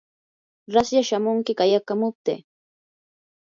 raslla 0.73 1.03
shamunki 1.09 1.57
qayakamuptii. 1.59 2.39